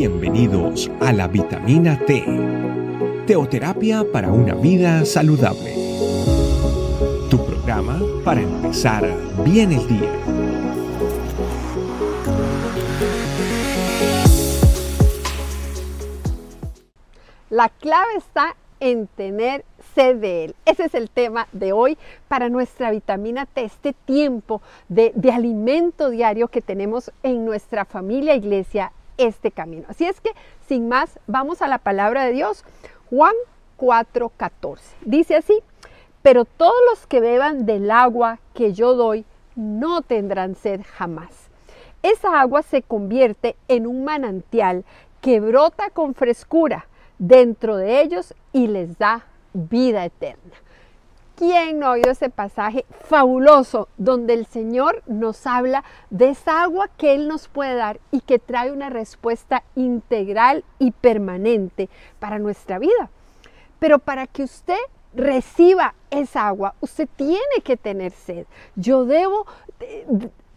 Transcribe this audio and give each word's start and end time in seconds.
Bienvenidos 0.00 0.90
a 0.98 1.12
la 1.12 1.28
vitamina 1.28 1.98
T, 2.06 2.24
teoterapia 3.26 4.02
para 4.10 4.32
una 4.32 4.54
vida 4.54 5.04
saludable. 5.04 5.74
Tu 7.28 7.36
programa 7.44 8.00
para 8.24 8.40
empezar 8.40 9.06
bien 9.44 9.72
el 9.72 9.86
día. 9.86 10.10
La 17.50 17.68
clave 17.68 18.14
está 18.16 18.56
en 18.80 19.06
tener 19.06 19.66
sed 19.94 20.16
de 20.16 20.44
Él. 20.46 20.54
Ese 20.64 20.86
es 20.86 20.94
el 20.94 21.10
tema 21.10 21.46
de 21.52 21.74
hoy 21.74 21.98
para 22.26 22.48
nuestra 22.48 22.90
vitamina 22.90 23.44
T, 23.44 23.64
este 23.64 23.92
tiempo 23.92 24.62
de, 24.88 25.12
de, 25.14 25.30
alimento 25.30 26.08
diario 26.08 26.48
que 26.48 26.62
tenemos 26.62 27.12
en 27.22 27.44
nuestra 27.44 27.84
familia, 27.84 28.34
iglesia, 28.34 28.92
este 29.26 29.50
camino. 29.50 29.86
Así 29.88 30.06
es 30.06 30.20
que, 30.20 30.30
sin 30.66 30.88
más, 30.88 31.18
vamos 31.26 31.62
a 31.62 31.68
la 31.68 31.78
palabra 31.78 32.24
de 32.24 32.32
Dios. 32.32 32.64
Juan 33.10 33.34
4:14. 33.76 34.80
Dice 35.04 35.36
así, 35.36 35.62
pero 36.22 36.44
todos 36.44 36.74
los 36.90 37.06
que 37.06 37.20
beban 37.20 37.66
del 37.66 37.90
agua 37.90 38.38
que 38.54 38.72
yo 38.72 38.94
doy 38.94 39.24
no 39.56 40.02
tendrán 40.02 40.54
sed 40.54 40.82
jamás. 40.96 41.50
Esa 42.02 42.40
agua 42.40 42.62
se 42.62 42.82
convierte 42.82 43.56
en 43.68 43.86
un 43.86 44.04
manantial 44.04 44.84
que 45.20 45.40
brota 45.40 45.90
con 45.90 46.14
frescura 46.14 46.86
dentro 47.18 47.76
de 47.76 48.00
ellos 48.00 48.34
y 48.52 48.68
les 48.68 48.98
da 48.98 49.26
vida 49.52 50.04
eterna. 50.04 50.54
¿Quién 51.40 51.78
no 51.78 51.86
ha 51.86 51.90
oído 51.92 52.10
ese 52.10 52.28
pasaje 52.28 52.84
fabuloso 53.06 53.88
donde 53.96 54.34
el 54.34 54.44
Señor 54.44 55.02
nos 55.06 55.46
habla 55.46 55.84
de 56.10 56.28
esa 56.28 56.62
agua 56.62 56.90
que 56.98 57.14
Él 57.14 57.28
nos 57.28 57.48
puede 57.48 57.76
dar 57.76 57.98
y 58.10 58.20
que 58.20 58.38
trae 58.38 58.70
una 58.70 58.90
respuesta 58.90 59.62
integral 59.74 60.66
y 60.78 60.90
permanente 60.90 61.88
para 62.18 62.38
nuestra 62.38 62.78
vida? 62.78 63.08
Pero 63.78 64.00
para 64.00 64.26
que 64.26 64.42
usted 64.42 64.76
reciba 65.14 65.94
esa 66.10 66.46
agua, 66.46 66.74
usted 66.82 67.08
tiene 67.16 67.62
que 67.64 67.78
tener 67.78 68.12
sed. 68.12 68.44
Yo 68.76 69.06
debo 69.06 69.46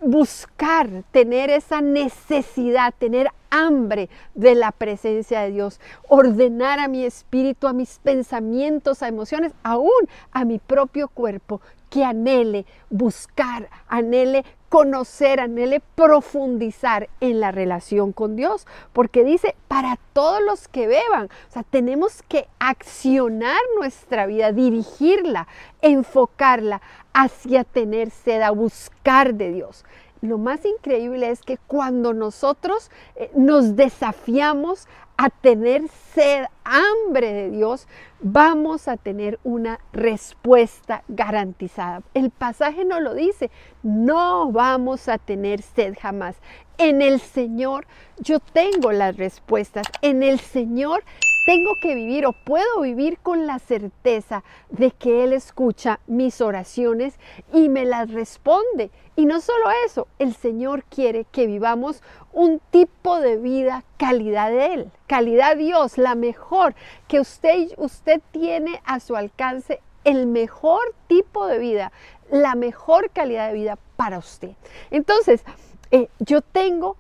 buscar, 0.05 0.89
tener 1.11 1.49
esa 1.49 1.81
necesidad, 1.81 2.93
tener 2.97 3.29
hambre 3.49 4.09
de 4.33 4.55
la 4.55 4.71
presencia 4.71 5.41
de 5.41 5.51
Dios, 5.51 5.79
ordenar 6.07 6.79
a 6.79 6.87
mi 6.87 7.05
espíritu, 7.05 7.67
a 7.67 7.73
mis 7.73 7.99
pensamientos, 7.99 9.03
a 9.03 9.07
emociones, 9.07 9.53
aún 9.63 9.91
a 10.31 10.43
mi 10.43 10.59
propio 10.59 11.07
cuerpo, 11.07 11.61
que 11.89 12.03
anhele 12.03 12.65
buscar, 12.89 13.69
anhele 13.87 14.43
conocer, 14.69 15.39
anhele 15.39 15.79
profundizar 15.93 17.07
en 17.19 17.39
la 17.39 17.51
relación 17.51 18.11
con 18.11 18.35
Dios, 18.35 18.65
porque 18.91 19.23
dice, 19.23 19.55
para 19.67 19.99
todos 20.13 20.41
los 20.41 20.67
que 20.67 20.87
beban, 20.87 21.25
o 21.25 21.51
sea, 21.51 21.61
tenemos 21.61 22.23
que 22.23 22.47
accionar 22.57 23.59
nuestra 23.77 24.25
vida, 24.25 24.51
dirigirla, 24.51 25.47
enfocarla 25.83 26.81
hacia 27.13 27.63
tener 27.63 28.09
sed, 28.09 28.41
a 28.41 28.51
buscar 28.51 29.33
de 29.35 29.51
Dios 29.51 29.85
lo 30.23 30.37
más 30.37 30.63
increíble 30.63 31.29
es 31.29 31.41
que 31.41 31.57
cuando 31.57 32.13
nosotros 32.13 32.89
eh, 33.17 33.29
nos 33.35 33.75
desafiamos 33.75 34.87
a 35.17 35.29
tener 35.29 35.83
sed, 36.13 36.45
hambre 36.63 37.33
de 37.33 37.49
Dios, 37.51 37.87
vamos 38.21 38.87
a 38.87 38.95
tener 38.95 39.37
una 39.43 39.81
respuesta 39.91 41.03
garantizada. 41.09 42.03
El 42.13 42.29
pasaje 42.29 42.85
no 42.85 43.01
lo 43.01 43.13
dice, 43.13 43.51
no 43.83 44.49
vamos 44.49 45.09
a 45.09 45.17
tener 45.17 45.61
sed 45.61 45.97
jamás. 46.01 46.37
En 46.77 47.01
el 47.01 47.19
Señor 47.19 47.85
yo 48.17 48.39
tengo 48.39 48.93
las 48.93 49.17
respuestas, 49.17 49.85
en 50.01 50.23
el 50.23 50.39
Señor 50.39 51.03
tengo 51.45 51.75
que 51.79 51.95
vivir 51.95 52.25
o 52.25 52.33
puedo 52.33 52.81
vivir 52.81 53.17
con 53.19 53.47
la 53.47 53.59
certeza 53.59 54.43
de 54.69 54.91
que 54.91 55.23
Él 55.23 55.33
escucha 55.33 55.99
mis 56.07 56.41
oraciones 56.41 57.19
y 57.51 57.69
me 57.69 57.85
las 57.85 58.11
responde. 58.11 58.91
Y 59.15 59.25
no 59.25 59.41
solo 59.41 59.65
eso, 59.85 60.07
el 60.19 60.33
Señor 60.35 60.83
quiere 60.85 61.25
que 61.25 61.45
vivamos 61.45 62.01
un 62.31 62.59
tipo 62.71 63.19
de 63.19 63.37
vida 63.37 63.83
calidad 63.97 64.49
de 64.49 64.73
Él, 64.73 64.91
calidad 65.07 65.57
Dios, 65.57 65.97
la 65.97 66.15
mejor 66.15 66.75
que 67.07 67.19
usted, 67.19 67.73
usted 67.77 68.21
tiene 68.31 68.81
a 68.85 68.99
su 68.99 69.15
alcance, 69.15 69.81
el 70.03 70.25
mejor 70.25 70.81
tipo 71.07 71.45
de 71.45 71.59
vida, 71.59 71.91
la 72.31 72.55
mejor 72.55 73.11
calidad 73.11 73.47
de 73.47 73.53
vida 73.53 73.77
para 73.95 74.17
usted. 74.17 74.51
Entonces, 74.91 75.43
eh, 75.91 76.09
yo 76.19 76.41
tengo 76.41 76.97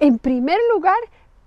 en 0.00 0.18
primer 0.18 0.58
lugar 0.74 0.98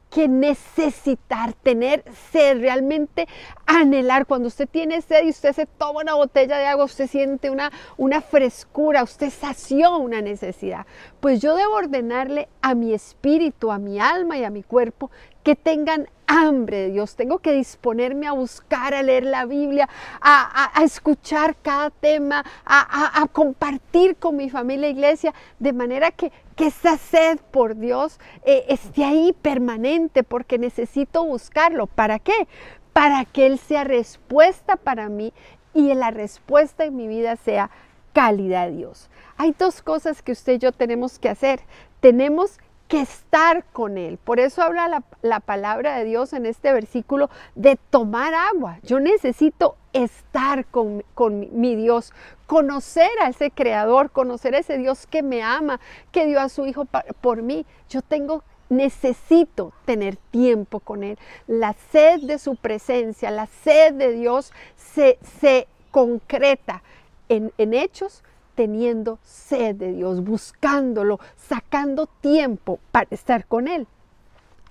que 0.10 0.28
necesitar, 0.28 1.54
tener 1.54 2.04
sed, 2.32 2.60
realmente 2.60 3.28
anhelar. 3.66 4.26
Cuando 4.26 4.48
usted 4.48 4.68
tiene 4.68 5.02
sed 5.02 5.26
y 5.26 5.30
usted 5.30 5.54
se 5.54 5.66
toma 5.66 6.02
una 6.02 6.16
botella 6.16 6.58
de 6.58 6.66
agua, 6.66 6.86
usted 6.86 7.08
siente 7.08 7.50
una, 7.50 7.72
una 7.98 8.22
frescura, 8.22 9.04
usted 9.04 9.30
sació 9.30 9.98
una 9.98 10.22
necesidad. 10.22 10.86
Pues 11.20 11.42
yo 11.42 11.56
debo 11.56 11.76
ordenarle 11.76 12.48
a 12.62 12.76
mi 12.76 12.94
espíritu, 12.94 13.72
a 13.72 13.80
mi 13.80 14.00
alma 14.00 14.38
y 14.38 14.44
a 14.44 14.50
mi 14.50 14.64
cuerpo 14.64 15.12
que 15.44 15.56
tengan 15.56 16.10
hambre 16.28 16.78
de 16.78 16.92
Dios. 16.92 17.16
Tengo 17.16 17.38
que 17.40 17.54
disponerme 17.54 18.26
a 18.28 18.32
buscar, 18.32 18.94
a 18.96 19.04
leer 19.04 19.26
la 19.26 19.46
Biblia, 19.46 19.88
a, 20.20 20.72
escuchar 20.84 21.56
cada 21.62 21.92
tema, 21.92 22.44
a, 22.66 23.28
compartir 23.32 24.16
con 24.16 24.36
mi 24.36 24.50
familia 24.50 24.90
iglesia, 24.90 25.34
de 25.60 25.72
manera 25.72 26.12
que, 26.12 26.32
que 26.56 26.68
esa 26.68 26.98
sed 26.98 27.40
por 27.52 27.76
Dios 27.76 28.20
eh, 28.44 28.66
esté 28.70 29.04
ahí 29.06 29.34
permanente, 29.42 30.24
porque 30.24 30.58
necesito 30.58 31.26
buscarlo. 31.26 31.88
¿Para 31.88 32.20
qué? 32.20 32.48
Para 32.94 33.26
que 33.26 33.46
Él 33.46 33.60
sea 33.60 33.84
respuesta 33.84 34.76
para 34.76 35.10
mí 35.10 35.34
y 35.74 35.94
la 35.94 36.12
respuesta 36.12 36.86
en 36.86 36.96
mi 36.96 37.08
vida 37.08 37.36
sea 37.36 37.70
calidad 38.14 38.72
Dios. 38.72 39.10
Hay 39.38 39.54
dos 39.58 39.82
cosas 39.82 40.22
que 40.22 40.32
usted 40.32 40.54
y 40.54 40.60
yo 40.60 40.72
tenemos 40.72 41.20
que 41.20 41.30
hacer. 41.30 41.60
Tenemos 42.00 42.58
que 42.88 43.02
estar 43.02 43.66
con 43.66 43.98
Él. 43.98 44.18
Por 44.18 44.40
eso 44.40 44.62
habla 44.62 45.04
la, 45.22 45.40
palabra 45.40 45.98
de 45.98 46.06
Dios 46.06 46.34
en 46.34 46.46
este 46.46 46.72
versículo 46.72 47.30
de 47.56 47.78
tomar 47.90 48.34
agua. 48.34 48.80
Yo 48.84 49.00
necesito 49.00 49.76
estar 49.96 50.66
con, 50.66 51.04
mi 51.52 51.76
Dios, 51.76 52.14
conocer 52.48 53.10
a 53.22 53.30
ese 53.30 53.50
creador, 53.50 54.12
conocer 54.12 54.54
a 54.56 54.60
ese 54.60 54.78
Dios 54.78 55.08
que 55.08 55.24
me 55.24 55.42
ama, 55.42 55.80
que 56.12 56.26
dio 56.26 56.40
a 56.40 56.50
su 56.50 56.66
Hijo 56.66 56.86
por 57.22 57.42
mí. 57.42 57.66
Yo 57.90 58.02
tengo 58.02 58.44
necesito 58.68 59.74
tener 59.86 60.18
tiempo 60.32 60.80
con 60.80 61.04
Él. 61.04 61.18
La 61.48 61.74
sed 61.92 62.22
de 62.22 62.40
su 62.40 62.56
presencia, 62.56 63.32
la 63.32 63.46
sed 63.46 63.94
de 63.94 64.12
Dios 64.12 64.52
se, 64.76 65.18
se 65.40 65.68
concreta 65.92 66.84
en, 67.30 67.54
en 67.58 67.74
hechos 67.74 68.24
teniendo 68.56 69.20
sed 69.24 69.76
de 69.76 69.92
Dios, 69.92 70.24
buscándolo, 70.24 71.20
sacando 71.38 72.08
tiempo 72.08 72.80
para 72.92 73.08
estar 73.12 73.46
con 73.46 73.68
Él. 73.68 73.88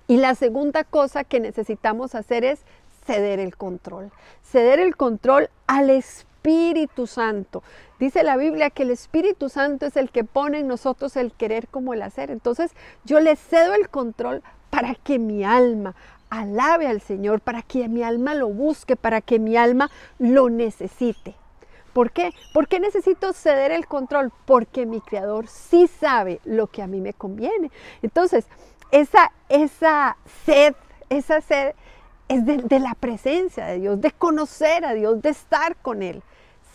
Y 0.07 0.17
la 0.17 0.35
segunda 0.35 0.83
cosa 0.83 1.23
que 1.23 1.39
necesitamos 1.39 2.13
hacer 2.13 2.43
es 2.43 2.61
ceder 3.05 3.39
el 3.39 3.55
control, 3.55 4.11
ceder 4.43 4.79
el 4.79 4.95
control 4.95 5.49
al 5.67 5.89
Espíritu 5.89 7.07
Santo. 7.07 7.63
Dice 7.99 8.23
la 8.23 8.37
Biblia 8.37 8.69
que 8.69 8.83
el 8.83 8.91
Espíritu 8.91 9.49
Santo 9.49 9.85
es 9.85 9.95
el 9.95 10.09
que 10.09 10.23
pone 10.23 10.59
en 10.59 10.67
nosotros 10.67 11.15
el 11.15 11.31
querer 11.31 11.67
como 11.67 11.93
el 11.93 12.01
hacer. 12.01 12.31
Entonces 12.31 12.71
yo 13.03 13.19
le 13.19 13.35
cedo 13.35 13.73
el 13.73 13.89
control 13.89 14.43
para 14.69 14.95
que 14.95 15.19
mi 15.19 15.43
alma 15.43 15.95
alabe 16.29 16.87
al 16.87 17.01
Señor, 17.01 17.39
para 17.41 17.61
que 17.61 17.87
mi 17.87 18.03
alma 18.03 18.35
lo 18.35 18.49
busque, 18.49 18.95
para 18.95 19.21
que 19.21 19.39
mi 19.39 19.55
alma 19.55 19.89
lo 20.19 20.49
necesite. 20.49 21.35
¿Por 21.93 22.11
qué? 22.11 22.31
¿Por 22.53 22.67
qué 22.67 22.81
necesito 22.81 23.31
ceder 23.31 23.71
el 23.71 23.87
control? 23.87 24.31
Porque 24.45 24.85
mi 24.85 24.99
creador 24.99 25.47
sí 25.47 25.87
sabe 25.87 26.41
lo 26.43 26.67
que 26.67 26.81
a 26.81 26.87
mí 26.87 26.99
me 26.99 27.13
conviene. 27.13 27.71
Entonces, 28.01 28.45
esa, 28.91 29.31
esa 29.47 30.17
sed, 30.45 30.75
esa 31.09 31.39
sed 31.39 31.73
es 32.27 32.45
de, 32.45 32.79
la 32.79 32.95
presencia 32.95 33.65
de 33.65 33.79
Dios, 33.79 34.01
de 34.01 34.11
conocer 34.11 34.85
a 34.85 34.93
Dios, 34.93 35.21
de 35.21 35.29
estar 35.29 35.75
con 35.77 36.01
Él, 36.01 36.23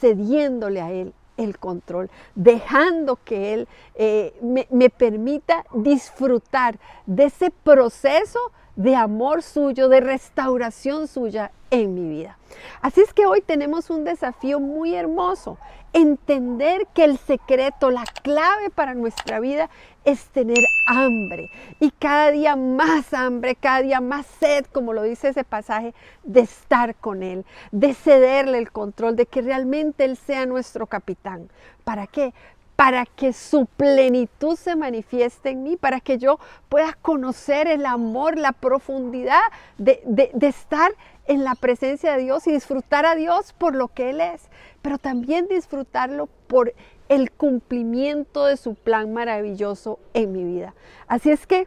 cediéndole 0.01 0.81
a 0.81 0.91
Él 0.91 1.13
el 1.37 1.59
control, 1.59 2.11
dejando 2.35 3.17
que 3.25 3.55
Él 3.55 3.69
eh, 3.95 4.35
me, 4.43 4.67
me 4.71 4.91
permita 4.91 5.65
disfrutar 5.73 6.79
de 7.07 7.25
ese 7.25 7.51
proceso 7.51 8.39
de 8.77 8.95
amor 8.97 9.43
suyo, 9.43 9.89
de 9.89 10.01
restauración 10.01 11.09
suya 11.09 11.51
en 11.71 11.95
mi 11.95 12.09
vida. 12.09 12.39
Así 12.81 13.01
es 13.01 13.13
que 13.13 13.27
hoy 13.27 13.41
tenemos 13.41 13.91
un 13.91 14.05
desafío 14.05 14.61
muy 14.61 14.95
hermoso, 14.95 15.59
entender 15.93 16.87
que 16.95 17.05
el 17.05 17.19
secreto, 17.19 17.91
la 17.91 18.05
clave 18.23 18.71
para 18.71 18.95
nuestra 18.95 19.41
vida 19.41 19.71
es 20.05 20.25
tener 20.29 20.65
hambre 20.87 21.51
y 21.79 21.91
cada 21.91 22.31
día 22.31 22.57
más 22.57 23.13
hambre, 23.13 23.55
cada 23.55 23.83
día 23.83 24.01
más 24.01 24.27
sed, 24.27 24.67
como 24.73 24.93
lo 24.93 25.03
dice 25.03 25.29
ese 25.29 25.45
pasaje, 25.45 25.95
de 26.25 26.41
estar 26.41 26.95
con 26.95 27.23
Él, 27.23 27.45
de 27.71 27.95
cederle 27.95 28.59
el 28.59 28.73
control, 28.73 29.17
de 29.17 29.27
que 29.27 29.43
realmente 29.43 30.05
Él 30.05 30.17
sea 30.17 30.47
nuestro 30.47 30.87
capitán. 30.87 31.49
¿Para 31.85 32.07
qué? 32.07 32.33
para 32.81 33.05
que 33.05 33.35
su 33.35 33.67
plenitud 33.67 34.57
se 34.57 34.75
manifieste 34.75 35.51
en 35.51 35.63
mí, 35.63 35.77
para 35.77 36.01
que 36.01 36.17
yo 36.17 36.39
pueda 36.71 36.95
conocer 36.95 37.67
el 37.67 37.85
amor, 37.85 38.39
la 38.39 38.53
profundidad 38.53 39.43
de, 39.77 40.01
de, 40.07 40.47
estar 40.47 40.91
en 41.27 41.45
la 41.45 41.55
presencia 41.57 42.17
de 42.17 42.23
Dios 42.23 42.47
y 42.47 42.53
disfrutar 42.53 43.05
a 43.05 43.17
Dios 43.17 43.53
por 43.53 43.75
lo 43.75 43.89
que 43.89 44.09
Él 44.09 44.23
es, 44.23 44.49
pero 44.81 44.97
también 44.97 45.47
disfrutarlo 45.47 46.27
por 46.47 46.73
el 47.11 47.33
cumplimiento 47.33 48.47
de 48.47 48.57
su 48.57 48.77
plan 48.77 49.13
maravilloso 49.13 49.99
en 50.15 50.33
mi 50.33 50.45
vida. 50.45 50.75
Así 51.09 51.33
es 51.33 51.45
que 51.45 51.67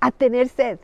a 0.00 0.12
tener 0.12 0.48
sed, 0.48 0.78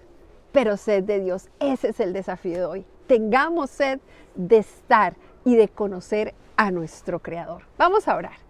pero 0.50 0.76
sed 0.76 1.04
de 1.04 1.20
Dios, 1.20 1.48
ese 1.60 1.90
es 1.90 2.00
el 2.00 2.12
desafío 2.12 2.58
de 2.58 2.64
hoy. 2.64 2.86
Tengamos 3.06 3.70
sed 3.70 4.00
de 4.34 4.58
estar 4.58 5.14
y 5.44 5.54
de 5.54 5.68
conocer 5.68 6.34
a 6.56 6.72
nuestro 6.72 7.20
Creador. 7.20 7.62
Vamos 7.78 8.08
a 8.08 8.16
orar. 8.16 8.48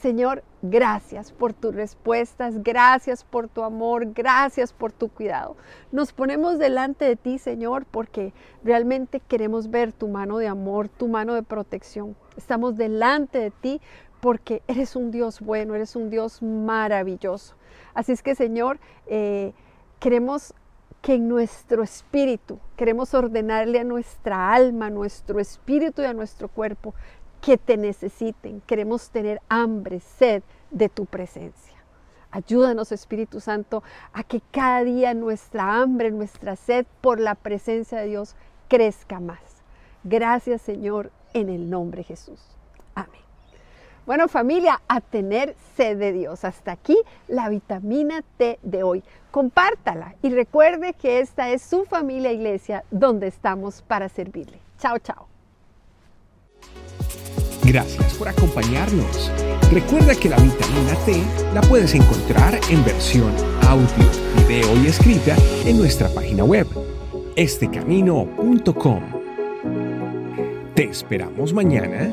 Señor, 0.00 0.42
gracias 0.62 1.30
por 1.30 1.52
tus 1.52 1.74
respuestas, 1.74 2.62
gracias 2.62 3.24
por 3.24 3.48
tu 3.48 3.62
amor, 3.62 4.14
gracias 4.14 4.72
por 4.72 4.92
tu 4.92 5.08
cuidado. 5.08 5.56
Nos 5.92 6.12
ponemos 6.12 6.58
delante 6.58 7.04
de 7.04 7.16
ti, 7.16 7.38
Señor, 7.38 7.84
porque 7.84 8.32
realmente 8.64 9.20
queremos 9.20 9.70
ver 9.70 9.92
tu 9.92 10.08
mano 10.08 10.38
de 10.38 10.48
amor, 10.48 10.88
tu 10.88 11.06
mano 11.06 11.34
de 11.34 11.42
protección. 11.42 12.16
Estamos 12.36 12.76
delante 12.76 13.38
de 13.38 13.50
ti 13.50 13.80
porque 14.22 14.62
eres 14.68 14.94
un 14.94 15.10
Dios 15.10 15.40
bueno, 15.40 15.74
eres 15.74 15.96
un 15.96 16.08
Dios 16.08 16.42
maravilloso. 16.42 17.56
Así 17.92 18.12
es 18.12 18.22
que, 18.22 18.36
Señor, 18.36 18.78
eh, 19.08 19.52
queremos 19.98 20.54
que 21.00 21.14
en 21.14 21.26
nuestro 21.26 21.82
espíritu, 21.82 22.60
queremos 22.76 23.14
ordenarle 23.14 23.80
a 23.80 23.84
nuestra 23.84 24.54
alma, 24.54 24.86
a 24.86 24.90
nuestro 24.90 25.40
espíritu 25.40 26.02
y 26.02 26.04
a 26.04 26.14
nuestro 26.14 26.46
cuerpo 26.46 26.94
que 27.40 27.58
te 27.58 27.76
necesiten. 27.76 28.60
Queremos 28.60 29.10
tener 29.10 29.42
hambre, 29.48 29.98
sed 29.98 30.44
de 30.70 30.88
tu 30.88 31.04
presencia. 31.04 31.82
Ayúdanos, 32.30 32.92
Espíritu 32.92 33.40
Santo, 33.40 33.82
a 34.12 34.22
que 34.22 34.40
cada 34.52 34.84
día 34.84 35.14
nuestra 35.14 35.82
hambre, 35.82 36.12
nuestra 36.12 36.54
sed 36.54 36.86
por 37.00 37.18
la 37.18 37.34
presencia 37.34 37.98
de 37.98 38.06
Dios 38.06 38.36
crezca 38.68 39.18
más. 39.18 39.40
Gracias, 40.04 40.62
Señor, 40.62 41.10
en 41.34 41.48
el 41.48 41.68
nombre 41.68 42.02
de 42.02 42.04
Jesús. 42.04 42.40
Amén. 42.94 43.31
Bueno, 44.06 44.26
familia, 44.28 44.82
a 44.88 45.00
tener 45.00 45.54
sed 45.76 45.96
de 45.96 46.12
Dios. 46.12 46.44
Hasta 46.44 46.72
aquí 46.72 46.96
la 47.28 47.48
vitamina 47.48 48.22
T 48.36 48.58
de 48.62 48.82
hoy. 48.82 49.02
Compártala 49.30 50.14
y 50.22 50.30
recuerde 50.30 50.92
que 50.94 51.20
esta 51.20 51.50
es 51.50 51.62
su 51.62 51.84
familia 51.84 52.32
iglesia 52.32 52.84
donde 52.90 53.28
estamos 53.28 53.82
para 53.82 54.08
servirle. 54.08 54.58
Chao, 54.78 54.98
chao. 54.98 55.28
Gracias 57.64 58.14
por 58.14 58.28
acompañarnos. 58.28 59.30
Recuerda 59.70 60.14
que 60.16 60.28
la 60.28 60.36
vitamina 60.36 60.94
T 61.06 61.22
la 61.54 61.60
puedes 61.62 61.94
encontrar 61.94 62.58
en 62.68 62.84
versión 62.84 63.32
audio, 63.68 63.86
video 64.36 64.76
y 64.82 64.88
escrita 64.88 65.36
en 65.64 65.78
nuestra 65.78 66.08
página 66.08 66.44
web, 66.44 66.66
estecamino.com. 67.36 69.02
Te 70.74 70.84
esperamos 70.84 71.52
mañana 71.52 72.12